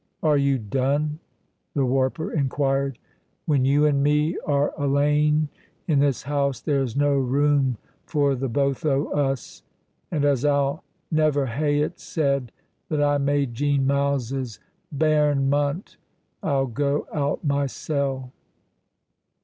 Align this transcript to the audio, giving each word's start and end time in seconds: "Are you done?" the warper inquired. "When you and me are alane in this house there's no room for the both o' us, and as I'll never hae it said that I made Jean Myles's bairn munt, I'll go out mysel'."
"Are 0.23 0.35
you 0.35 0.57
done?" 0.57 1.19
the 1.75 1.85
warper 1.85 2.31
inquired. 2.33 2.97
"When 3.45 3.65
you 3.65 3.85
and 3.85 4.01
me 4.01 4.35
are 4.47 4.73
alane 4.75 5.49
in 5.87 5.99
this 5.99 6.23
house 6.23 6.59
there's 6.59 6.95
no 6.95 7.13
room 7.13 7.77
for 8.07 8.33
the 8.33 8.49
both 8.49 8.83
o' 8.83 9.11
us, 9.11 9.61
and 10.09 10.25
as 10.25 10.43
I'll 10.43 10.83
never 11.11 11.45
hae 11.45 11.81
it 11.81 11.99
said 11.99 12.51
that 12.89 13.03
I 13.03 13.19
made 13.19 13.53
Jean 13.53 13.85
Myles's 13.85 14.59
bairn 14.91 15.51
munt, 15.51 15.97
I'll 16.41 16.65
go 16.65 17.05
out 17.13 17.43
mysel'." 17.45 18.31